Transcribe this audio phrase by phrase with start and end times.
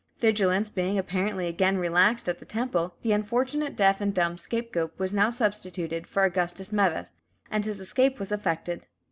[0.19, 5.13] Vigilance being, apparently, again relaxed at the Temple, the unfortunate deaf and dumb scapegoat was
[5.13, 7.13] now substituted for Augustus Meves,
[7.51, 8.87] and his escape was effected.